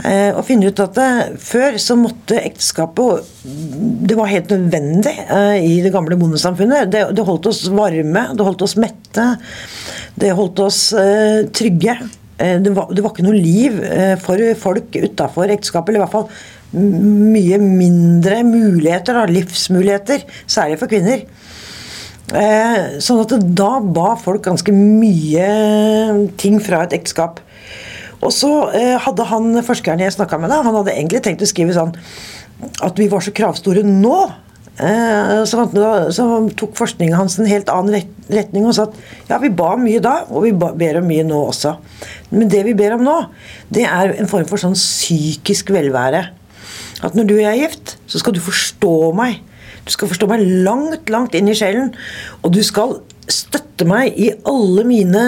Eh, 0.00 0.30
og 0.32 0.46
finne 0.48 0.70
ut 0.72 0.80
at 0.80 0.94
det, 0.96 1.08
Før 1.44 1.74
så 1.76 1.94
måtte 2.00 2.38
ekteskapet 2.40 3.26
Det 4.08 4.16
var 4.16 4.30
helt 4.30 4.48
nødvendig 4.54 5.12
eh, 5.20 5.58
i 5.60 5.74
det 5.84 5.92
gamle 5.92 6.16
bondesamfunnet. 6.16 6.88
Det, 6.88 7.02
det, 7.12 7.26
holdt 7.28 7.50
oss 7.50 7.66
varme, 7.68 8.24
det 8.32 8.46
holdt 8.46 8.64
oss 8.64 8.78
mette, 8.80 9.26
det 10.16 10.32
holdt 10.38 10.64
oss 10.64 10.80
eh, 10.96 11.44
trygge. 11.52 11.98
Eh, 12.38 12.56
det 12.64 12.72
var, 12.72 12.88
det, 12.88 13.04
var, 13.04 13.12
ikke 13.12 13.26
noe 13.26 13.36
liv 13.36 13.78
eh, 13.84 14.16
for 14.22 14.40
folk 14.64 14.96
utafor 14.96 15.52
ekteskapet. 15.52 15.92
Eller 15.92 16.00
i 16.00 16.04
hvert 16.06 16.16
fall 16.16 16.28
mye 16.72 17.60
mindre 17.60 18.40
muligheter, 18.48 19.20
da, 19.20 19.28
livsmuligheter. 19.28 20.24
Særlig 20.48 20.80
for 20.80 20.92
kvinner. 20.92 21.26
Eh, 22.32 22.98
sånn 23.04 23.20
at 23.26 23.36
da 23.52 23.72
ba 23.84 24.14
folk 24.16 24.46
ganske 24.46 24.72
mye 24.72 25.48
ting 26.40 26.60
fra 26.64 26.86
et 26.86 26.96
ekteskap. 26.96 27.42
Og 28.22 28.30
så 28.34 28.50
eh, 28.76 28.94
hadde 29.02 29.26
han 29.28 29.58
forskeren 29.66 30.02
jeg 30.04 30.14
snakka 30.14 30.38
med, 30.38 30.52
da, 30.52 30.62
han 30.62 30.78
hadde 30.78 30.94
egentlig 30.94 31.22
tenkt 31.24 31.42
å 31.42 31.50
skrive 31.50 31.74
sånn 31.74 31.94
at 32.82 32.98
vi 33.00 33.08
var 33.10 33.24
så 33.24 33.34
kravstore 33.34 33.82
nå. 33.86 34.18
Eh, 34.72 35.42
så, 35.48 35.64
så, 36.14 36.26
tok 36.56 36.76
forskningen 36.78 37.18
hans 37.18 37.36
en 37.36 37.50
helt 37.50 37.68
annen 37.72 38.06
retning 38.32 38.64
og 38.64 38.76
sa 38.76 38.86
at 38.86 38.96
ja, 39.28 39.40
vi 39.42 39.50
ba 39.52 39.74
mye 39.76 40.00
da, 40.02 40.22
og 40.30 40.46
vi 40.46 40.52
ber 40.54 41.00
om 41.02 41.08
mye 41.10 41.26
nå 41.26 41.40
også. 41.50 41.74
Men 42.32 42.50
det 42.52 42.62
vi 42.68 42.76
ber 42.78 42.96
om 42.96 43.04
nå, 43.06 43.18
det 43.74 43.84
er 43.88 44.14
en 44.16 44.30
form 44.30 44.46
for 44.48 44.62
sånn 44.62 44.78
psykisk 44.78 45.74
velvære. 45.74 46.24
At 47.02 47.18
når 47.18 47.28
du 47.28 47.36
er 47.40 47.58
gift, 47.58 47.96
så 48.06 48.22
skal 48.22 48.36
du 48.36 48.42
forstå 48.44 48.96
meg. 49.18 49.40
Du 49.82 49.90
skal 49.90 50.10
forstå 50.10 50.28
meg 50.30 50.44
langt, 50.62 51.10
langt 51.10 51.34
inn 51.34 51.50
i 51.50 51.56
sjelen. 51.58 51.90
Og 52.46 52.54
du 52.54 52.62
skal 52.62 53.00
støtte 53.30 53.86
meg 53.88 54.14
i 54.14 54.30
alle 54.48 54.86
mine 54.86 55.24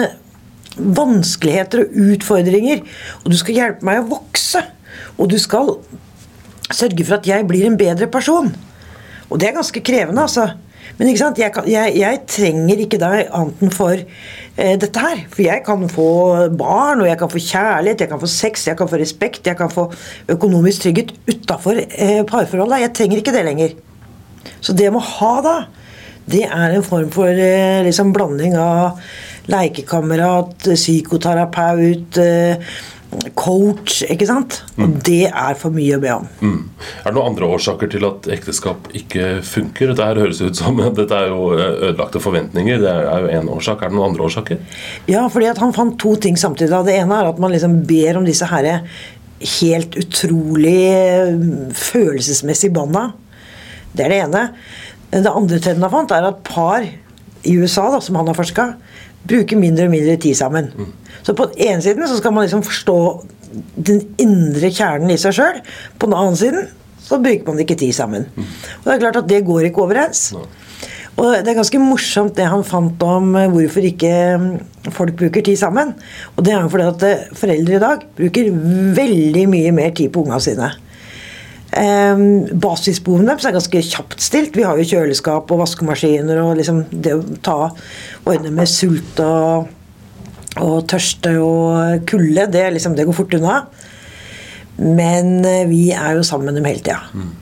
vanskeligheter 0.75 1.85
og 1.85 1.97
utfordringer. 2.15 2.83
Og 3.23 3.31
du 3.31 3.37
skal 3.39 3.59
hjelpe 3.59 3.87
meg 3.87 4.03
å 4.03 4.09
vokse. 4.15 4.61
Og 5.17 5.29
du 5.31 5.37
skal 5.41 5.75
sørge 6.73 7.05
for 7.05 7.19
at 7.19 7.27
jeg 7.29 7.47
blir 7.47 7.67
en 7.67 7.79
bedre 7.79 8.07
person. 8.11 8.51
Og 9.29 9.41
det 9.41 9.49
er 9.49 9.57
ganske 9.57 9.83
krevende, 9.85 10.25
altså. 10.25 10.51
Men 10.95 11.09
jeg, 11.09 11.51
jeg, 11.67 11.93
jeg, 11.97 12.19
trenger 12.29 12.81
ikke 12.85 12.99
deg 13.01 13.31
annet 13.35 13.63
enn 13.65 13.73
for 13.73 13.95
eh, 13.97 14.75
dette 14.79 15.01
her. 15.01 15.23
For 15.33 15.43
jeg 15.43 15.63
kan 15.65 15.87
få 15.91 16.09
barn, 16.55 17.01
og 17.03 17.09
jeg 17.09 17.19
kan 17.19 17.31
få 17.31 17.41
kjærlighet, 17.41 18.05
jeg 18.05 18.11
kan 18.13 18.21
få 18.21 18.29
sex, 18.31 18.67
jeg 18.69 18.79
kan 18.79 18.91
få 18.91 18.99
respekt, 19.01 19.49
jeg 19.49 19.59
kan 19.59 19.71
få 19.73 19.89
økonomisk 20.31 20.85
trygghet 20.85 21.11
utafor 21.27 21.81
eh, 21.83 22.21
parforholdet. 22.29 22.85
Jeg 22.85 22.93
trenger 22.99 23.21
ikke 23.21 23.35
det 23.35 23.43
lenger. 23.49 23.75
Så 24.61 24.77
det 24.77 24.87
jeg 24.87 24.95
må 24.95 25.01
ha 25.03 25.33
da, 25.43 25.55
det 26.31 26.45
er 26.47 26.77
en 26.77 26.85
form 26.85 27.11
for 27.13 27.29
eh, 27.29 27.83
liksom, 27.85 28.13
blanding 28.15 28.55
av 28.57 29.01
lekekamerat, 29.51 30.67
psykoterapeut, 30.73 32.19
eh, 32.21 32.75
coach, 33.37 34.01
ikke 34.11 34.27
sant? 34.27 34.57
Og 34.75 34.89
mm. 34.89 34.93
det 35.05 35.23
er 35.29 35.57
for 35.59 35.73
mye 35.75 35.97
å 35.97 36.01
be 36.03 36.11
om. 36.11 36.27
Mm. 36.41 36.61
Er 37.01 37.07
det 37.07 37.15
noen 37.15 37.31
andre 37.31 37.49
årsaker 37.55 37.89
til 37.91 38.05
at 38.07 38.27
ekteskap 38.35 38.89
ikke 38.97 39.39
funker? 39.45 39.91
Dette 39.91 40.07
her 40.09 40.19
høres 40.19 40.41
ut 40.43 40.57
som 40.59 40.81
dette 40.99 41.19
er 41.19 41.31
jo 41.31 41.51
eh, 41.55 41.65
ødelagte 41.89 42.21
forventninger. 42.23 42.81
Det 42.83 42.93
er 42.93 43.25
jo 43.25 43.33
én 43.39 43.51
årsak. 43.55 43.83
Er 43.83 43.93
det 43.93 43.99
noen 43.99 44.11
andre 44.11 44.27
årsaker? 44.27 44.63
Ja, 45.11 45.25
fordi 45.31 45.51
at 45.51 45.61
han 45.63 45.75
fant 45.75 45.99
to 46.01 46.15
ting 46.21 46.39
samtidig. 46.39 46.73
Det 46.87 46.97
ene 46.97 47.21
er 47.21 47.31
at 47.31 47.41
man 47.41 47.53
liksom 47.55 47.83
ber 47.87 48.21
om 48.21 48.27
disse 48.27 48.49
herre 48.51 48.81
helt 49.59 49.95
utrolig 49.99 50.79
følelsesmessige 51.75 51.81
følelsesmessig 51.85 52.71
bånda. 52.73 53.09
Det 53.95 54.05
er 54.05 54.11
det 54.11 54.19
ene. 54.25 54.43
Det 55.11 55.31
andre 55.31 55.59
trenden 55.63 55.85
han 55.85 55.93
fant, 55.93 56.13
er 56.15 56.27
at 56.27 56.43
par 56.47 56.85
i 57.45 57.55
USA, 57.59 57.89
da, 57.93 58.01
som 58.01 58.17
han 58.19 58.27
har 58.31 58.37
forska, 58.37 58.65
bruker 59.29 59.59
mindre 59.59 59.87
og 59.89 59.95
mindre 59.95 60.17
tid 60.21 60.37
sammen. 60.37 60.71
Mm. 60.75 60.91
Så 61.25 61.35
på 61.37 61.47
den 61.51 61.67
ene 61.67 61.85
siden 61.85 62.07
så 62.07 62.19
skal 62.19 62.35
man 62.35 62.45
liksom 62.45 62.65
forstå 62.65 62.99
den 63.87 64.01
indre 64.21 64.71
kjernen 64.73 65.13
i 65.13 65.19
seg 65.21 65.37
sjøl. 65.37 65.61
På 65.99 66.09
den 66.09 66.17
andre 66.17 66.41
siden 66.41 66.67
så 67.05 67.21
bruker 67.21 67.49
man 67.49 67.61
ikke 67.61 67.77
tid 67.79 67.93
sammen. 67.95 68.27
Mm. 68.35 68.53
Og 68.81 68.87
det 68.87 68.95
er 68.95 69.03
klart 69.03 69.21
at 69.23 69.29
det 69.29 69.45
går 69.47 69.69
ikke 69.69 69.83
overens. 69.85 70.27
No. 70.35 70.45
Og 71.15 71.31
det 71.31 71.47
er 71.47 71.55
ganske 71.55 71.79
morsomt 71.79 72.35
det 72.35 72.47
han 72.51 72.65
fant 72.67 73.03
om 73.07 73.35
eh, 73.39 73.51
hvorfor 73.51 73.85
ikke 73.87 74.11
mm, 74.41 74.49
folk 74.95 75.15
bruker 75.19 75.45
tid 75.45 75.59
sammen. 75.59 75.93
Og 76.35 76.43
det 76.43 76.53
er 76.53 76.65
jo 76.65 76.71
fordi 76.73 76.87
at 76.89 77.05
eh, 77.07 77.29
foreldre 77.39 77.77
i 77.77 77.83
dag 77.83 78.03
bruker 78.17 78.49
veldig 78.97 79.45
mye 79.51 79.71
mer 79.75 79.93
tid 79.95 80.11
på 80.11 80.25
unga 80.25 80.41
sine. 80.43 80.73
Um, 81.75 82.45
basisbehovene 82.55 83.33
deres 83.33 83.49
er 83.49 83.55
ganske 83.57 83.79
kjapt 83.83 84.21
stilt. 84.23 84.55
Vi 84.55 84.63
har 84.63 84.79
jo 84.79 84.87
kjøleskap 84.87 85.49
og 85.51 85.59
vaskemaskiner 85.59 86.39
og 86.39 86.53
liksom 86.55 86.85
det 86.89 87.17
å 87.17 87.23
ta 87.43 87.57
ordne 88.23 88.53
med 88.55 88.69
sult 88.71 89.19
og, 89.19 89.67
og 90.63 90.77
tørste 90.87 91.33
og 91.43 92.05
kulde, 92.07 92.47
det, 92.53 92.69
liksom, 92.77 92.95
det, 92.95 93.03
går 93.09 93.17
fort 93.17 93.35
unna. 93.35 93.57
Men 94.79 95.41
uh, 95.43 95.65
vi 95.67 95.89
er 95.91 96.15
jo 96.15 96.23
sammen 96.23 96.53
med 96.53 96.61
dem 96.61 96.69
hele 96.71 96.79
tida. 96.85 97.01
Mm. 97.11 97.33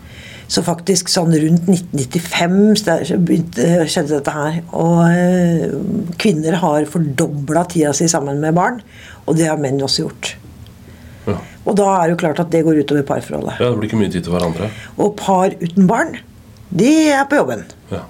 Så 0.54 0.66
faktisk 0.66 1.14
sånn 1.14 1.34
rundt 1.38 1.70
1995 1.70 2.82
skjedde 2.82 4.16
dette 4.16 4.34
her. 4.34 4.62
Og 4.74 5.04
uh, 5.14 6.14
kvinner 6.18 6.58
har 6.64 6.90
fordobla 6.90 7.68
tida 7.70 7.94
si 7.94 8.10
sammen 8.10 8.42
med 8.42 8.58
barn. 8.58 8.82
Og 9.28 9.38
det 9.38 9.46
har 9.52 9.62
menn 9.62 9.78
også 9.86 10.08
gjort. 10.08 10.40
Ja. 11.28 11.38
Og 11.64 11.78
da 11.80 11.90
er 11.98 12.08
det 12.08 12.16
jo 12.16 12.22
klart 12.26 12.42
at 12.44 12.50
det 12.54 12.64
går 12.66 12.82
utover 12.84 13.06
parforholdet. 13.08 13.60
Ja, 13.60 13.70
Det 13.70 13.80
blir 13.80 13.90
ikke 13.90 14.02
mye 14.02 14.12
tid 14.12 14.26
til 14.26 14.36
hverandre. 14.36 14.70
Og 14.98 15.16
par 15.20 15.54
uten 15.62 15.88
barn, 15.88 16.18
de 16.74 16.92
er 17.14 17.24
på 17.30 17.40
jobben. 17.40 17.64
Ja. 17.94 18.04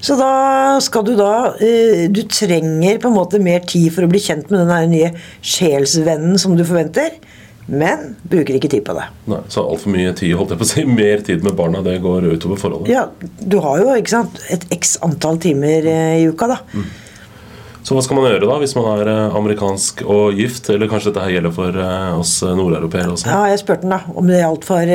Så 0.00 0.16
da 0.16 0.78
skal 0.80 1.04
du 1.04 1.10
da 1.18 1.52
eh, 1.60 2.06
Du 2.08 2.22
trenger 2.24 2.96
på 3.02 3.10
en 3.10 3.18
måte 3.18 3.36
mer 3.42 3.60
tid 3.68 3.90
for 3.92 4.06
å 4.06 4.08
bli 4.08 4.22
kjent 4.24 4.48
med 4.48 4.64
den 4.64 4.94
nye 4.94 5.10
sjelsvennen 5.44 6.40
som 6.40 6.56
du 6.56 6.64
forventer. 6.64 7.18
Men 7.70 8.16
bruker 8.26 8.56
ikke 8.56 8.70
tid 8.72 8.82
på 8.86 8.96
det. 8.96 9.04
Nei, 9.30 9.42
Så 9.52 9.62
altfor 9.62 9.92
mye 9.94 10.10
tid, 10.18 10.32
holdt 10.38 10.54
jeg 10.54 10.60
på 10.62 10.66
å 10.66 10.70
si, 10.72 10.84
mer 10.88 11.20
tid 11.26 11.44
med 11.46 11.54
barna, 11.58 11.84
det 11.86 12.00
går 12.02 12.26
utover 12.32 12.58
forholdet? 12.58 12.90
Ja, 12.90 13.04
du 13.46 13.60
har 13.62 13.78
jo 13.78 13.92
ikke 13.94 14.14
sant, 14.16 14.40
et 14.50 14.64
x 14.74 14.96
antall 15.06 15.38
timer 15.42 15.86
eh, 15.86 16.16
i 16.24 16.26
uka, 16.32 16.48
da. 16.50 16.58
Mm. 16.74 16.88
Så 17.80 17.96
hva 17.96 18.02
skal 18.04 18.18
man 18.18 18.26
gjøre 18.28 18.44
da, 18.44 18.56
hvis 18.60 18.74
man 18.76 18.88
er 18.92 19.08
eh, 19.08 19.36
amerikansk 19.38 20.02
og 20.04 20.36
gift? 20.36 20.68
Eller 20.72 20.90
kanskje 20.90 21.10
dette 21.10 21.24
her 21.24 21.34
gjelder 21.36 21.54
for 21.56 21.78
eh, 21.80 22.18
oss 22.20 22.34
eh, 22.44 22.52
nordeuropeere 22.56 23.14
også? 23.14 23.30
Ja, 23.30 23.40
jeg 23.48 23.62
spurte 23.62 23.88
han 23.88 23.94
da 23.94 24.00
om 24.20 24.28
det 24.28 24.42
gjaldt 24.42 24.66
for 24.68 24.92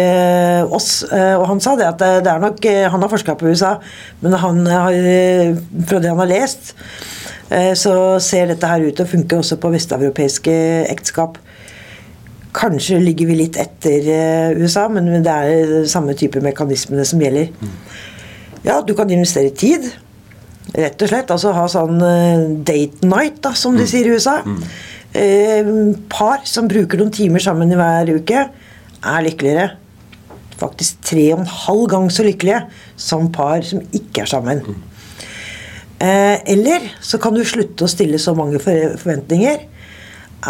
oss, 0.78 0.90
og 1.10 1.46
han 1.50 1.64
sa 1.64 1.74
det 1.80 1.88
at 1.90 2.04
det 2.26 2.30
er 2.32 2.42
nok 2.42 2.66
Han 2.94 3.04
har 3.04 3.12
forska 3.12 3.36
på 3.40 3.50
USA, 3.50 3.76
men 4.22 4.36
han 4.42 4.62
har, 4.70 4.98
fra 5.90 6.02
det 6.02 6.12
han 6.12 6.22
har 6.22 6.30
lest, 6.30 6.74
så 7.78 7.96
ser 8.24 8.50
dette 8.50 8.70
her 8.70 8.86
ut 8.86 8.96
til 8.98 9.06
å 9.06 9.10
funke 9.10 9.38
også 9.38 9.58
på 9.62 9.70
vesteuropeiske 9.74 10.56
ekteskap. 10.90 11.38
Kanskje 12.56 13.02
ligger 13.04 13.30
vi 13.30 13.38
litt 13.44 13.60
etter 13.62 14.10
USA, 14.58 14.88
men 14.90 15.12
det 15.26 15.36
er 15.36 15.76
samme 15.90 16.16
type 16.18 16.42
mekanismene 16.44 17.06
som 17.06 17.22
gjelder. 17.22 17.52
Mm. 17.62 17.78
Ja, 18.66 18.80
du 18.82 18.96
kan 18.98 19.12
investere 19.14 19.54
tid. 19.54 19.92
Rett 20.74 21.02
og 21.06 21.12
slett. 21.12 21.32
Altså 21.32 21.54
ha 21.56 21.66
sånn 21.72 22.02
eh, 22.02 22.46
date 22.68 23.08
night, 23.08 23.40
da, 23.46 23.54
som 23.58 23.78
de 23.78 23.86
mm. 23.86 23.92
sier 23.92 24.10
i 24.10 24.16
USA. 24.16 24.40
Mm. 24.46 24.62
Eh, 25.16 25.72
par 26.12 26.44
som 26.50 26.70
bruker 26.72 27.00
noen 27.00 27.14
timer 27.16 27.44
sammen 27.44 27.72
i 27.72 27.80
hver 27.80 28.16
uke, 28.18 28.48
er 29.06 29.28
lykkeligere. 29.28 29.70
Faktisk 30.60 31.04
tre 31.06 31.30
og 31.34 31.44
en 31.44 31.54
halv 31.66 31.86
gang 31.92 32.10
så 32.14 32.26
lykkelige 32.26 32.64
som 33.00 33.30
par 33.36 33.64
som 33.68 33.84
ikke 33.96 34.24
er 34.24 34.32
sammen. 34.32 34.64
Mm. 34.66 34.84
Eh, 35.96 36.38
eller 36.56 36.90
så 37.04 37.20
kan 37.24 37.36
du 37.36 37.44
slutte 37.48 37.86
å 37.86 37.92
stille 37.92 38.20
så 38.20 38.34
mange 38.36 38.60
forventninger 38.60 39.64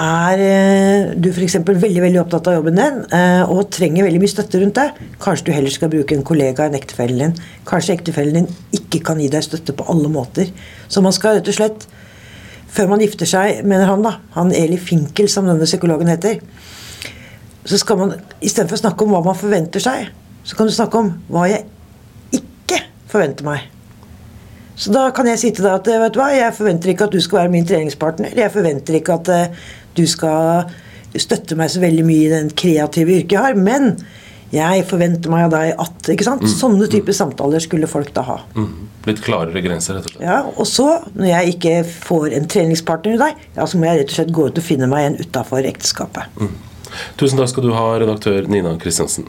er 0.02 0.42
eh, 0.44 1.12
du 1.16 1.30
f.eks. 1.32 1.58
veldig 1.66 2.02
veldig 2.04 2.20
opptatt 2.22 2.50
av 2.52 2.58
jobben 2.58 2.80
din 2.80 2.98
eh, 3.16 3.44
og 3.52 3.70
trenger 3.74 4.08
veldig 4.08 4.22
mye 4.22 4.32
støtte 4.32 4.62
rundt 4.62 4.80
deg, 4.80 5.02
kanskje 5.24 5.48
du 5.48 5.52
heller 5.56 5.74
skal 5.74 5.92
bruke 5.94 6.16
en 6.18 6.26
kollega 6.28 6.68
enn 6.68 6.78
ektefellen 6.78 7.22
din. 7.22 7.36
Kanskje 7.68 7.96
ektefellen 7.96 8.40
din 8.40 8.80
ikke 8.80 9.04
kan 9.08 9.22
gi 9.22 9.30
deg 9.32 9.46
støtte 9.46 9.76
på 9.78 9.88
alle 9.92 10.12
måter. 10.12 10.52
Så 10.92 11.04
man 11.06 11.16
skal 11.16 11.40
rett 11.40 11.52
og 11.52 11.58
slett 11.58 11.88
før 12.76 12.92
man 12.92 13.04
gifter 13.04 13.30
seg, 13.30 13.62
mener 13.64 13.88
han, 13.88 14.04
da, 14.04 14.18
han 14.36 14.52
Eli 14.56 14.80
Finkel, 14.82 15.30
som 15.32 15.48
denne 15.48 15.68
psykologen 15.68 16.12
heter, 16.12 16.42
så 17.66 17.80
skal 17.80 18.02
man 18.02 18.18
istedenfor 18.44 18.78
å 18.78 18.82
snakke 18.84 19.06
om 19.06 19.16
hva 19.16 19.24
man 19.26 19.40
forventer 19.40 19.82
seg, 19.82 20.10
så 20.46 20.58
kan 20.58 20.68
du 20.68 20.76
snakke 20.76 21.00
om 21.00 21.14
hva 21.32 21.48
jeg 21.50 21.64
ikke 22.36 22.82
forventer 23.10 23.48
meg. 23.48 23.72
Så 24.76 24.92
da 24.92 25.08
kan 25.16 25.30
jeg 25.32 25.40
si 25.40 25.54
til 25.56 25.64
deg 25.64 25.78
at 25.78 25.88
vet 25.88 26.14
du 26.14 26.20
hva, 26.20 26.34
jeg 26.36 26.52
forventer 26.58 26.92
ikke 26.92 27.08
at 27.08 27.16
du 27.16 27.22
skal 27.24 27.46
være 27.46 27.54
min 27.54 27.68
treningspartner. 27.68 28.36
Jeg 28.36 28.52
forventer 28.52 29.00
ikke 29.00 29.16
at 29.22 29.32
du 29.96 30.04
skal 30.10 30.70
støtte 31.16 31.56
meg 31.60 31.72
så 31.72 31.82
veldig 31.84 32.04
mye 32.06 32.28
i 32.28 32.34
den 32.34 32.50
kreative 32.58 33.20
yrket 33.20 33.38
jeg 33.38 33.46
har. 33.46 33.60
Men 33.60 33.94
jeg 34.54 34.86
forventer 34.88 35.32
meg 35.32 35.48
av 35.48 35.54
deg 35.56 35.82
at 35.86 36.10
ikke 36.14 36.28
sant? 36.28 36.44
Sånne 36.52 36.88
typer 36.92 37.16
samtaler 37.16 37.64
skulle 37.64 37.90
folk 37.92 38.12
da 38.16 38.26
ha. 38.28 38.38
Mm. 38.56 38.90
Litt 39.06 39.22
klarere 39.26 39.62
grenser, 39.64 39.98
rett 39.98 40.08
og 40.10 40.16
slett. 40.16 40.26
Ja, 40.26 40.42
Og 40.56 40.68
så, 40.70 40.88
når 41.16 41.30
jeg 41.32 41.56
ikke 41.56 41.74
får 41.88 42.36
en 42.38 42.48
treningspartner 42.52 43.18
i 43.18 43.22
deg, 43.22 43.42
ja, 43.58 43.68
så 43.70 43.80
må 43.80 43.90
jeg 43.90 44.02
rett 44.02 44.14
og 44.14 44.20
slett 44.20 44.36
gå 44.36 44.48
ut 44.50 44.62
og 44.62 44.66
finne 44.66 44.90
meg 44.92 45.10
en 45.10 45.18
utafor 45.22 45.68
ekteskapet. 45.68 46.40
Mm. 46.40 46.54
Tusen 47.20 47.40
takk 47.42 47.52
skal 47.52 47.68
du 47.68 47.74
ha, 47.76 47.88
redaktør 48.02 48.48
Nina 48.50 48.76
Kristiansen. 48.82 49.28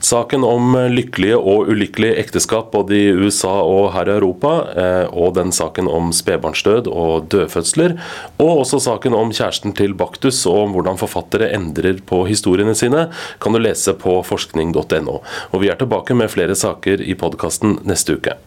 Saken 0.00 0.44
om 0.48 0.72
lykkelige 0.88 1.36
og 1.36 1.68
ulykkelige 1.68 2.16
ekteskap 2.22 2.70
både 2.72 2.96
i 2.96 3.10
USA 3.12 3.52
og 3.60 3.90
her 3.92 4.08
i 4.08 4.14
Europa, 4.16 4.52
eh, 4.72 5.06
og 5.12 5.34
den 5.36 5.52
saken 5.52 5.90
om 5.92 6.08
spedbarnsdød 6.16 6.88
og 6.88 7.28
dødfødsler, 7.32 7.98
og 8.40 8.62
også 8.62 8.80
saken 8.80 9.16
om 9.16 9.34
kjæresten 9.34 9.76
til 9.76 9.92
Baktus 9.94 10.40
og 10.48 10.64
om 10.64 10.74
hvordan 10.76 11.00
forfattere 11.00 11.52
endrer 11.52 12.00
på 12.00 12.24
historiene 12.30 12.74
sine, 12.74 13.10
kan 13.40 13.52
du 13.52 13.60
lese 13.60 13.92
på 13.92 14.22
forskning.no. 14.24 15.20
Og 15.52 15.60
Vi 15.60 15.68
er 15.68 15.76
tilbake 15.76 16.16
med 16.16 16.32
flere 16.32 16.56
saker 16.56 17.04
i 17.04 17.14
podkasten 17.14 17.78
neste 17.84 18.16
uke. 18.16 18.38